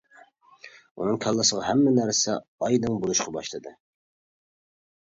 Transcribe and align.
ئۇنىڭ 1.01 1.19
كاللىسىغا 1.25 1.67
ھەممە 1.69 1.95
نەرسە 1.99 2.39
ئايدىڭ 2.69 3.01
بولۇشقا 3.07 3.39
باشلىدى. 3.39 3.79